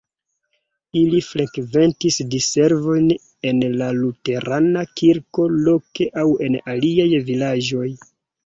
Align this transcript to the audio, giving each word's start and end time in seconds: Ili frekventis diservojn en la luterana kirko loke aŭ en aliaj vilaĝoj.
Ili 1.01 1.19
frekventis 1.25 2.17
diservojn 2.31 3.05
en 3.51 3.61
la 3.83 3.91
luterana 3.99 4.87
kirko 5.03 5.47
loke 5.69 6.11
aŭ 6.25 6.29
en 6.49 6.61
aliaj 6.75 7.11
vilaĝoj. 7.31 7.89